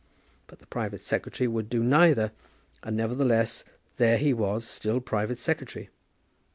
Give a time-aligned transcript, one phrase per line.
[0.47, 2.31] But the private secretary would do neither;
[2.81, 3.63] and, nevertheless,
[3.97, 5.91] there he was, still private secretary.